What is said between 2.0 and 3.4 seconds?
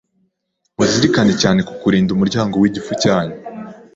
umuryango w’igifu cyanyu,